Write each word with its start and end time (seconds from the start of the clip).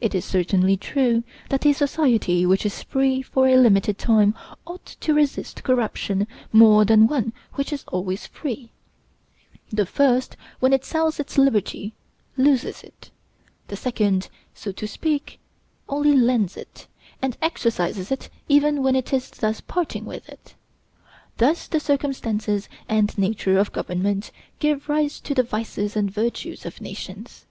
It 0.00 0.12
is 0.12 0.24
certainly 0.24 0.76
true 0.76 1.22
that 1.50 1.64
a 1.64 1.72
society 1.72 2.44
which 2.44 2.66
is 2.66 2.82
free 2.82 3.22
for 3.22 3.46
a 3.46 3.54
limited 3.56 3.96
time 3.96 4.34
ought 4.66 4.96
to 4.98 5.14
resist 5.14 5.62
corruption 5.62 6.26
more 6.52 6.84
than 6.84 7.06
one 7.06 7.32
which 7.54 7.72
is 7.72 7.84
always 7.92 8.26
free: 8.26 8.72
the 9.72 9.86
first, 9.86 10.36
when 10.58 10.72
it 10.72 10.84
sells 10.84 11.20
its 11.20 11.38
liberty, 11.38 11.92
loses 12.36 12.82
it; 12.82 13.12
the 13.68 13.76
second, 13.76 14.28
so 14.52 14.72
to 14.72 14.88
speak, 14.88 15.38
only 15.88 16.12
lends 16.16 16.56
it, 16.56 16.88
and 17.22 17.36
exercises 17.40 18.10
it 18.10 18.30
even 18.48 18.82
when 18.82 18.96
it 18.96 19.12
is 19.12 19.30
thus 19.30 19.60
parting 19.60 20.04
with 20.06 20.28
it. 20.28 20.56
Thus 21.36 21.68
the 21.68 21.78
circumstances 21.78 22.68
and 22.88 23.16
nature 23.16 23.56
of 23.58 23.70
government 23.70 24.32
give 24.58 24.88
rise 24.88 25.20
to 25.20 25.34
the 25.36 25.44
vices 25.44 25.94
and 25.94 26.10
virtues 26.10 26.66
of 26.66 26.80
nations. 26.80 27.46